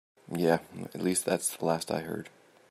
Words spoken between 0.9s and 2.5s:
at least that's the last I heard.